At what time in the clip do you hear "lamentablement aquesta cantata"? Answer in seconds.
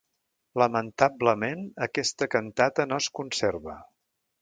0.61-2.91